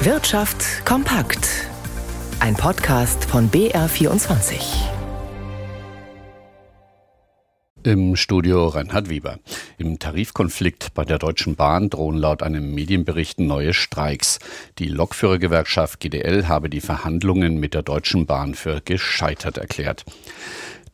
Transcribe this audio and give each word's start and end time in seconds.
Wirtschaft 0.00 0.86
kompakt. 0.86 1.66
Ein 2.38 2.54
Podcast 2.54 3.24
von 3.24 3.50
BR24. 3.50 4.60
Im 7.82 8.14
Studio 8.14 8.68
Reinhard 8.68 9.08
Weber. 9.08 9.40
Im 9.76 9.98
Tarifkonflikt 9.98 10.94
bei 10.94 11.04
der 11.04 11.18
Deutschen 11.18 11.56
Bahn 11.56 11.90
drohen 11.90 12.16
laut 12.16 12.44
einem 12.44 12.76
Medienbericht 12.76 13.40
neue 13.40 13.74
Streiks. 13.74 14.38
Die 14.78 14.86
Lokführergewerkschaft 14.86 15.98
GDL 15.98 16.46
habe 16.46 16.70
die 16.70 16.80
Verhandlungen 16.80 17.58
mit 17.58 17.74
der 17.74 17.82
Deutschen 17.82 18.26
Bahn 18.26 18.54
für 18.54 18.80
gescheitert 18.80 19.58
erklärt. 19.58 20.04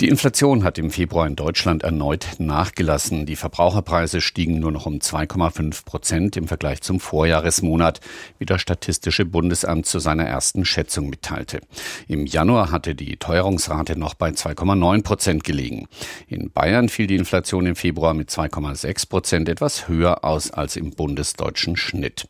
Die 0.01 0.09
Inflation 0.09 0.65
hat 0.65 0.77
im 0.79 0.91
Februar 0.91 1.25
in 1.25 1.37
Deutschland 1.37 1.85
erneut 1.85 2.27
nachgelassen. 2.39 3.27
Die 3.27 3.37
Verbraucherpreise 3.37 4.21
stiegen 4.21 4.59
nur 4.59 4.73
noch 4.73 4.87
um 4.87 4.95
2,5 4.95 5.85
Prozent 5.85 6.37
im 6.37 6.49
Vergleich 6.49 6.81
zum 6.81 6.99
Vorjahresmonat, 6.99 8.01
wie 8.41 8.45
das 8.45 8.61
Statistische 8.61 9.25
Bundesamt 9.25 9.87
zu 9.87 10.01
seiner 10.01 10.25
ersten 10.25 10.65
Schätzung 10.65 11.11
mitteilte. 11.11 11.61
Im 12.09 12.27
Januar 12.27 12.73
hatte 12.73 12.97
die 12.97 13.17
Teuerungsrate 13.19 13.97
noch 13.97 14.15
bei 14.15 14.31
2,9 14.31 15.03
Prozent 15.05 15.45
gelegen. 15.45 15.87
In 16.27 16.51
Bayern 16.51 16.89
fiel 16.89 17.07
die 17.07 17.17
Inflation 17.17 17.65
im 17.67 17.77
Februar 17.77 18.15
mit 18.15 18.31
2,6 18.31 19.09
Prozent 19.09 19.49
etwas 19.49 19.87
höher 19.87 20.25
aus 20.25 20.51
als 20.51 20.75
im 20.75 20.91
bundesdeutschen 20.91 21.77
Schnitt. 21.77 22.27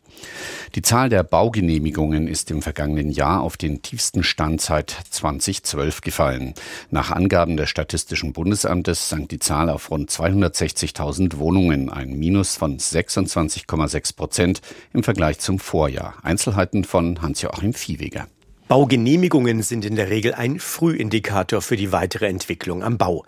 Die 0.75 0.83
Zahl 0.83 1.09
der 1.09 1.23
Baugenehmigungen 1.23 2.29
ist 2.29 2.51
im 2.51 2.63
vergangenen 2.63 3.11
Jahr 3.11 3.41
auf 3.41 3.57
den 3.57 3.83
tiefsten 3.83 4.23
Stand 4.23 4.61
seit 4.61 4.91
2012 5.11 6.03
gefallen. 6.03 6.55
Nach 6.91 7.11
Angaben 7.11 7.54
des 7.57 7.71
Statistischen 7.71 8.33
Bundesamtes 8.33 9.09
sank 9.09 9.29
die 9.29 9.39
Zahl 9.39 9.69
auf 9.69 9.91
rund 9.91 10.11
260.000 10.11 11.39
Wohnungen, 11.39 11.91
ein 11.91 12.11
Minus 12.19 12.57
von 12.57 12.79
26,6 12.79 14.17
Prozent 14.17 14.61
im 14.93 15.03
Vergleich 15.03 15.39
zum 15.39 15.59
Vorjahr. 15.59 16.15
Einzelheiten 16.23 16.85
von 16.85 17.23
Hans-Joachim 17.23 17.75
Viehweger. 17.75 18.27
Baugenehmigungen 18.69 19.63
sind 19.63 19.85
in 19.85 19.95
der 19.95 20.09
Regel 20.09 20.35
ein 20.35 20.59
Frühindikator 20.59 21.61
für 21.61 21.77
die 21.77 21.93
weitere 21.93 22.27
Entwicklung 22.27 22.83
am 22.83 22.97
Bau. 22.97 23.25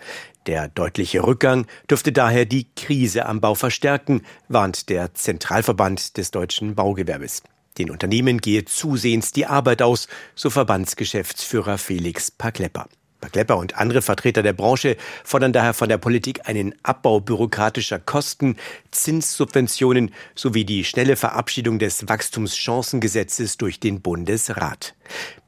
Der 0.46 0.68
deutliche 0.68 1.26
Rückgang 1.26 1.66
dürfte 1.90 2.12
daher 2.12 2.46
die 2.46 2.68
Krise 2.74 3.26
am 3.26 3.40
Bau 3.40 3.54
verstärken, 3.54 4.22
warnt 4.48 4.88
der 4.88 5.12
Zentralverband 5.14 6.16
des 6.16 6.30
deutschen 6.30 6.74
Baugewerbes. 6.74 7.42
Den 7.78 7.90
Unternehmen 7.90 8.38
gehe 8.38 8.64
zusehends 8.64 9.32
die 9.32 9.46
Arbeit 9.46 9.82
aus, 9.82 10.08
so 10.34 10.48
Verbandsgeschäftsführer 10.48 11.76
Felix 11.76 12.30
Paklepper. 12.30 12.88
Klepper 13.28 13.56
und 13.56 13.76
andere 13.76 14.02
Vertreter 14.02 14.42
der 14.42 14.52
Branche 14.52 14.96
fordern 15.24 15.52
daher 15.52 15.74
von 15.74 15.88
der 15.88 15.98
Politik 15.98 16.48
einen 16.48 16.74
Abbau 16.82 17.20
bürokratischer 17.20 17.98
Kosten, 17.98 18.56
Zinssubventionen 18.90 20.12
sowie 20.34 20.64
die 20.64 20.84
schnelle 20.84 21.16
Verabschiedung 21.16 21.78
des 21.78 22.08
Wachstumschancengesetzes 22.08 23.56
durch 23.56 23.80
den 23.80 24.00
Bundesrat. 24.00 24.94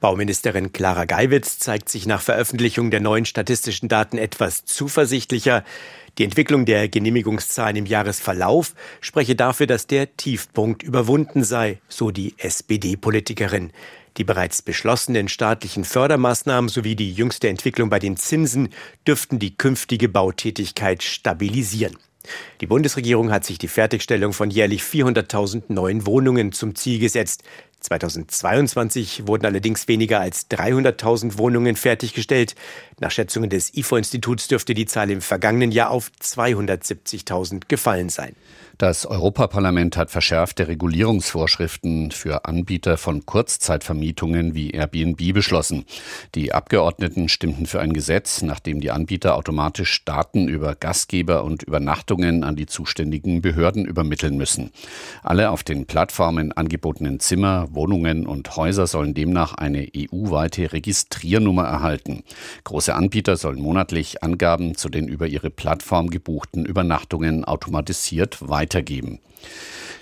Bauministerin 0.01 0.73
Clara 0.73 1.05
Geiwitz 1.05 1.59
zeigt 1.59 1.89
sich 1.89 2.07
nach 2.07 2.23
Veröffentlichung 2.23 2.91
der 2.91 3.01
neuen 3.01 3.25
statistischen 3.25 3.89
Daten 3.89 4.19
etwas 4.19 4.65
zuversichtlicher. 4.65 5.65
Die 6.19 6.25
Entwicklung 6.25 6.65
der 6.65 6.89
Genehmigungszahlen 6.89 7.77
im 7.77 7.87
Jahresverlauf 7.87 8.75
spreche 9.01 9.37
dafür, 9.37 9.69
dass 9.69 9.87
der 9.87 10.17
Tiefpunkt 10.17 10.83
überwunden 10.83 11.45
sei, 11.45 11.79
so 11.89 12.11
die 12.11 12.35
SPD-Politikerin. 12.39 13.71
Die 14.17 14.25
bereits 14.25 14.61
beschlossenen 14.61 15.29
staatlichen 15.29 15.85
Fördermaßnahmen 15.85 16.69
sowie 16.69 16.97
die 16.97 17.13
jüngste 17.13 17.49
Entwicklung 17.49 17.89
bei 17.89 18.01
den 18.01 18.17
Zinsen 18.17 18.71
dürften 19.07 19.39
die 19.39 19.57
künftige 19.57 20.09
Bautätigkeit 20.09 21.05
stabilisieren. 21.05 21.97
Die 22.61 22.67
Bundesregierung 22.67 23.31
hat 23.31 23.45
sich 23.45 23.59
die 23.59 23.69
Fertigstellung 23.69 24.33
von 24.33 24.51
jährlich 24.51 24.83
400.000 24.83 25.65
neuen 25.69 26.05
Wohnungen 26.05 26.51
zum 26.53 26.75
Ziel 26.75 26.99
gesetzt. 26.99 27.45
2022 27.81 29.27
wurden 29.27 29.47
allerdings 29.47 29.89
weniger 29.89 30.21
als 30.21 30.51
300.000 30.51 31.39
Wohnungen 31.39 31.77
fertiggestellt. 31.77 32.55
Nach 32.99 33.11
Schätzungen 33.11 33.51
des 33.51 33.75
IFO-Instituts 33.75 34.49
dürfte 34.49 34.75
die 34.75 34.87
Zahl 34.87 35.11
im 35.11 35.21
vergangenen 35.21 35.71
Jahr 35.71 35.91
auf 35.91 36.11
270.000 36.23 37.63
gefallen 37.69 38.09
sein. 38.09 38.35
Das 38.79 39.07
Europaparlament 39.07 39.97
hat 39.97 40.13
verschärfte 40.13 40.69
Regulierungsvorschriften 40.69 42.13
für 42.13 42.45
Anbieter 42.45 42.97
von 42.97 43.27
Kurzzeitvermietungen 43.27 44.55
wie 44.55 44.71
Airbnb 44.71 45.35
beschlossen. 45.35 45.85
Die 46.37 46.53
Abgeordneten 46.53 47.29
stimmten 47.29 47.67
für 47.67 47.81
ein 47.81 47.93
Gesetz, 47.93 48.41
nachdem 48.43 48.81
die 48.81 48.93
Anbieter 48.93 49.35
automatisch 49.35 50.05
Daten 50.05 50.47
über 50.47 50.77
Gastgeber 50.77 51.43
und 51.43 51.65
Übernachtungen 51.65 52.45
an 52.45 52.55
die 52.55 52.67
zuständigen 52.67 53.43
Behörden 53.43 53.85
übermitteln 53.85 54.37
müssen. 54.37 54.71
Alle 55.25 55.51
auf 55.51 55.65
den 55.65 55.87
Plattformen 55.87 56.53
angebotenen 56.53 57.19
Zimmer, 57.19 57.67
Wohnungen 57.73 58.29
und 58.29 58.55
Häuser 58.55 58.87
sollen 58.87 59.13
demnach 59.13 59.55
eine 59.55 59.89
EU-weite 59.97 60.73
Registriernummer 60.73 61.65
erhalten. 61.65 62.23
Große 62.63 62.95
Anbieter 62.95 63.37
sollen 63.37 63.61
monatlich 63.61 64.23
Angaben 64.23 64.77
zu 64.77 64.89
den 64.89 65.09
über 65.09 65.27
ihre 65.27 65.51
Plattform 65.51 66.11
gebuchten 66.11 66.65
Übernachtungen 66.65 67.45
automatisiert 67.45 68.49
weiter 68.49 68.68
weitergeben. 68.69 69.21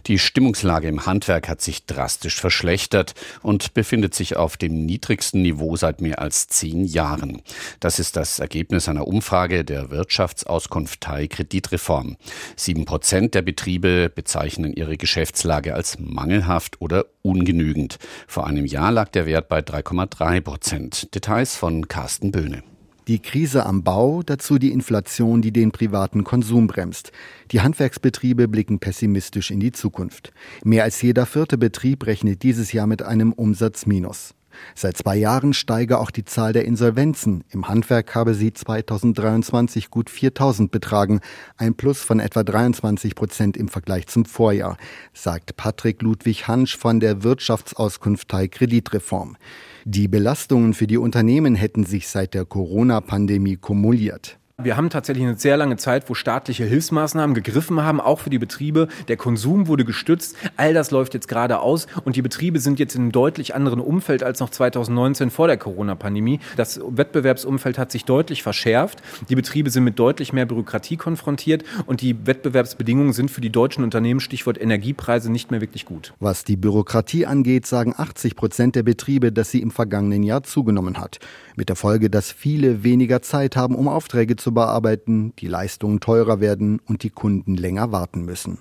Die 0.06 0.20
Stimmungslage 0.20 0.86
im 0.86 1.04
Handwerk 1.04 1.48
hat 1.48 1.60
sich 1.60 1.84
drastisch 1.84 2.40
verschlechtert 2.40 3.14
und 3.42 3.74
befindet 3.74 4.14
sich 4.14 4.36
auf 4.36 4.56
dem 4.56 4.86
niedrigsten 4.86 5.42
Niveau 5.42 5.74
seit 5.74 6.00
mehr 6.00 6.20
als 6.20 6.46
zehn 6.46 6.84
Jahren. 6.84 7.42
Das 7.80 7.98
ist 7.98 8.14
das 8.14 8.38
Ergebnis 8.38 8.88
einer 8.88 9.08
Umfrage 9.08 9.64
der 9.64 9.90
Wirtschaftsauskunft 9.90 11.00
Teil 11.00 11.26
Kreditreform. 11.26 12.16
Sieben 12.54 12.84
Prozent 12.84 13.34
der 13.34 13.42
Betriebe 13.42 14.08
bezeichnen 14.08 14.72
ihre 14.72 14.96
Geschäftslage 14.96 15.74
als 15.74 15.98
mangelhaft 15.98 16.80
oder 16.80 17.06
ungenügend. 17.22 17.98
Vor 18.28 18.46
einem 18.46 18.64
Jahr 18.64 18.92
lag 18.92 19.08
der 19.08 19.26
Wert 19.26 19.48
bei 19.48 19.58
3,3 19.58 20.40
Prozent. 20.40 21.14
Details 21.16 21.56
von 21.56 21.88
Carsten 21.88 22.30
Böhne. 22.30 22.62
Die 23.08 23.20
Krise 23.20 23.64
am 23.64 23.84
Bau, 23.84 24.24
dazu 24.24 24.58
die 24.58 24.72
Inflation, 24.72 25.40
die 25.40 25.52
den 25.52 25.70
privaten 25.70 26.24
Konsum 26.24 26.66
bremst. 26.66 27.12
Die 27.52 27.60
Handwerksbetriebe 27.60 28.48
blicken 28.48 28.80
pessimistisch 28.80 29.52
in 29.52 29.60
die 29.60 29.70
Zukunft. 29.70 30.32
Mehr 30.64 30.82
als 30.82 31.00
jeder 31.02 31.24
vierte 31.24 31.56
Betrieb 31.56 32.04
rechnet 32.06 32.42
dieses 32.42 32.72
Jahr 32.72 32.88
mit 32.88 33.02
einem 33.02 33.32
Umsatzminus. 33.32 34.34
Seit 34.74 34.96
zwei 34.96 35.16
Jahren 35.16 35.52
steige 35.52 35.98
auch 35.98 36.10
die 36.10 36.24
Zahl 36.24 36.52
der 36.52 36.64
Insolvenzen. 36.64 37.44
Im 37.50 37.68
Handwerk 37.68 38.14
habe 38.14 38.34
sie 38.34 38.52
2023 38.52 39.90
gut 39.90 40.10
4000 40.10 40.70
betragen, 40.70 41.20
ein 41.56 41.74
Plus 41.74 42.02
von 42.02 42.20
etwa 42.20 42.42
23 42.42 43.14
Prozent 43.14 43.56
im 43.56 43.68
Vergleich 43.68 44.06
zum 44.06 44.24
Vorjahr, 44.24 44.76
sagt 45.12 45.56
Patrick 45.56 46.02
Ludwig 46.02 46.48
Hansch 46.48 46.76
von 46.76 47.00
der 47.00 47.22
Wirtschaftsauskunft 47.22 48.28
Teil 48.28 48.48
Kreditreform. 48.48 49.36
Die 49.84 50.08
Belastungen 50.08 50.74
für 50.74 50.86
die 50.86 50.98
Unternehmen 50.98 51.54
hätten 51.54 51.84
sich 51.84 52.08
seit 52.08 52.34
der 52.34 52.44
Corona-Pandemie 52.44 53.56
kumuliert. 53.56 54.38
Wir 54.62 54.78
haben 54.78 54.88
tatsächlich 54.88 55.26
eine 55.26 55.36
sehr 55.36 55.58
lange 55.58 55.76
Zeit, 55.76 56.08
wo 56.08 56.14
staatliche 56.14 56.64
Hilfsmaßnahmen 56.64 57.34
gegriffen 57.34 57.82
haben, 57.82 58.00
auch 58.00 58.20
für 58.20 58.30
die 58.30 58.38
Betriebe. 58.38 58.88
Der 59.06 59.18
Konsum 59.18 59.68
wurde 59.68 59.84
gestützt. 59.84 60.34
All 60.56 60.72
das 60.72 60.90
läuft 60.90 61.12
jetzt 61.12 61.28
gerade 61.28 61.58
aus 61.58 61.86
und 62.06 62.16
die 62.16 62.22
Betriebe 62.22 62.58
sind 62.58 62.78
jetzt 62.78 62.94
in 62.94 63.02
einem 63.02 63.12
deutlich 63.12 63.54
anderen 63.54 63.80
Umfeld 63.80 64.22
als 64.22 64.40
noch 64.40 64.48
2019 64.48 65.28
vor 65.28 65.46
der 65.46 65.58
Corona-Pandemie. 65.58 66.40
Das 66.56 66.80
Wettbewerbsumfeld 66.88 67.76
hat 67.76 67.92
sich 67.92 68.06
deutlich 68.06 68.42
verschärft. 68.42 69.02
Die 69.28 69.34
Betriebe 69.34 69.68
sind 69.68 69.84
mit 69.84 69.98
deutlich 69.98 70.32
mehr 70.32 70.46
Bürokratie 70.46 70.96
konfrontiert 70.96 71.62
und 71.84 72.00
die 72.00 72.26
Wettbewerbsbedingungen 72.26 73.12
sind 73.12 73.30
für 73.30 73.42
die 73.42 73.50
deutschen 73.50 73.84
Unternehmen, 73.84 74.20
Stichwort 74.20 74.58
Energiepreise, 74.58 75.30
nicht 75.30 75.50
mehr 75.50 75.60
wirklich 75.60 75.84
gut. 75.84 76.14
Was 76.18 76.44
die 76.44 76.56
Bürokratie 76.56 77.26
angeht, 77.26 77.66
sagen 77.66 77.92
80 77.94 78.36
Prozent 78.36 78.74
der 78.74 78.84
Betriebe, 78.84 79.32
dass 79.32 79.50
sie 79.50 79.60
im 79.60 79.70
vergangenen 79.70 80.22
Jahr 80.22 80.44
zugenommen 80.44 80.98
hat. 80.98 81.18
Mit 81.56 81.68
der 81.68 81.76
Folge, 81.76 82.08
dass 82.08 82.32
viele 82.32 82.84
weniger 82.84 83.20
Zeit 83.20 83.54
haben, 83.54 83.74
um 83.74 83.86
Aufträge 83.88 84.36
zu 84.36 84.45
zu 84.46 84.54
bearbeiten, 84.54 85.32
die 85.40 85.48
Leistungen 85.48 85.98
teurer 85.98 86.38
werden 86.38 86.78
und 86.86 87.02
die 87.02 87.10
Kunden 87.10 87.56
länger 87.56 87.90
warten 87.90 88.24
müssen. 88.24 88.58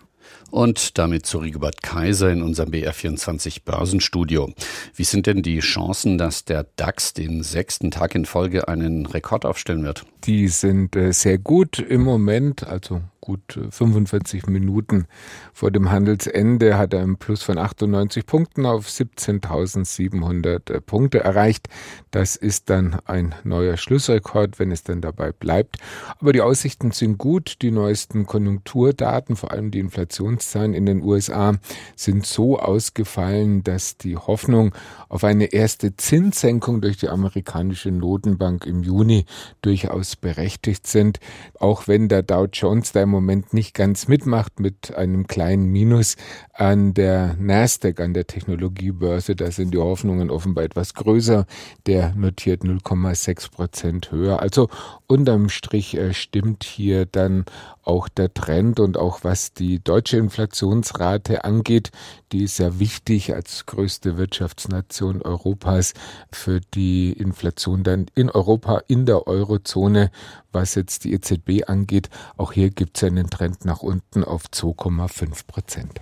Und 0.49 0.97
damit 0.97 1.27
zu 1.27 1.37
Rigobert 1.37 1.83
Kaiser 1.83 2.31
in 2.31 2.41
unserem 2.41 2.71
BR24 2.71 3.59
Börsenstudio. 3.63 4.51
Wie 4.95 5.03
sind 5.03 5.27
denn 5.27 5.43
die 5.43 5.59
Chancen, 5.59 6.17
dass 6.17 6.43
der 6.43 6.65
DAX 6.75 7.13
den 7.13 7.43
sechsten 7.43 7.91
Tag 7.91 8.15
in 8.15 8.25
Folge 8.25 8.67
einen 8.67 9.05
Rekord 9.05 9.45
aufstellen 9.45 9.83
wird? 9.83 10.07
Die 10.23 10.47
sind 10.47 10.95
äh, 10.95 11.11
sehr 11.13 11.37
gut 11.37 11.77
im 11.77 12.01
Moment, 12.01 12.65
also 12.65 13.03
gut 13.25 13.59
45 13.69 14.47
äh, 14.47 14.51
Minuten 14.51 15.07
vor 15.51 15.71
dem 15.71 15.91
Handelsende 15.91 16.77
hat 16.77 16.93
er 16.93 17.01
einen 17.01 17.17
Plus 17.17 17.41
von 17.41 17.57
98 17.57 18.25
Punkten 18.25 18.65
auf 18.65 18.87
17.700 18.87 20.71
äh, 20.71 20.81
Punkte 20.81 21.21
erreicht. 21.21 21.67
Das 22.11 22.35
ist 22.35 22.69
dann 22.69 22.99
ein 23.05 23.35
neuer 23.43 23.77
Schlussrekord, 23.77 24.59
wenn 24.59 24.71
es 24.71 24.83
dann 24.83 25.01
dabei 25.01 25.31
bleibt. 25.31 25.77
Aber 26.19 26.33
die 26.33 26.41
Aussichten 26.41 26.91
sind 26.91 27.17
gut. 27.17 27.61
Die 27.61 27.71
neuesten 27.71 28.25
Konjunkturdaten, 28.25 29.35
vor 29.35 29.51
allem 29.51 29.71
die 29.71 29.79
Inflationszahlen 29.79 30.73
in 30.73 30.85
den 30.85 31.01
USA, 31.01 31.53
sind 31.95 32.25
so 32.25 32.59
ausgefallen, 32.59 33.63
dass 33.63 33.97
die 33.97 34.15
Hoffnung 34.15 34.73
auf 35.09 35.23
eine 35.23 35.45
erste 35.45 35.97
Zinssenkung 35.97 36.81
durch 36.81 36.97
die 36.97 37.09
amerikanische 37.09 37.91
Notenbank 37.91 38.65
im 38.65 38.83
Juni 38.83 39.25
durchaus 39.61 40.15
berechtigt 40.15 40.85
sind. 40.87 41.19
Auch 41.59 41.87
wenn 41.87 42.07
der 42.07 42.21
Dow 42.21 42.45
Jones 42.51 42.93
im 42.93 43.14
Moment 43.15 43.53
nicht 43.53 43.73
ganz 43.73 44.07
mitmacht 44.07 44.59
mit 44.59 44.95
einem 44.95 45.27
kleinen 45.27 45.65
Minus 45.65 46.15
an 46.53 46.93
der 46.93 47.35
Nasdaq, 47.39 47.99
an 47.99 48.13
der 48.13 48.27
Technologiebörse. 48.27 49.35
Da 49.35 49.51
sind 49.51 49.73
die 49.73 49.77
Hoffnungen 49.77 50.29
offenbar 50.29 50.63
etwas 50.63 50.93
größer. 50.93 51.45
Der 51.85 52.13
notiert 52.15 52.63
0,6 52.63 53.51
Prozent 53.51 54.11
höher. 54.11 54.39
Also 54.41 54.69
unterm 55.07 55.49
Strich 55.49 55.95
äh, 55.95 56.13
stimmt 56.13 56.63
hier 56.63 57.05
dann 57.05 57.45
auch 57.85 58.09
der 58.09 58.33
Trend 58.33 58.79
und 58.79 58.97
auch 58.97 59.23
was 59.23 59.53
die 59.53 59.83
deutsche 59.83 60.17
Inflationsrate 60.17 61.43
angeht, 61.43 61.91
die 62.31 62.43
ist 62.43 62.57
ja 62.57 62.79
wichtig 62.79 63.33
als 63.33 63.65
größte 63.65 64.17
Wirtschaftsnation 64.17 65.21
Europas 65.21 65.93
für 66.31 66.59
die 66.59 67.13
Inflation 67.13 67.83
dann 67.83 68.07
in 68.15 68.29
Europa, 68.29 68.81
in 68.87 69.05
der 69.05 69.27
Eurozone, 69.27 70.11
was 70.51 70.75
jetzt 70.75 71.03
die 71.03 71.13
EZB 71.13 71.67
angeht. 71.67 72.09
Auch 72.37 72.53
hier 72.53 72.71
gibt 72.71 72.97
es 72.97 73.03
einen 73.05 73.29
Trend 73.29 73.65
nach 73.65 73.81
unten 73.81 74.23
auf 74.23 74.43
2,5 74.51 75.47
Prozent. 75.47 76.01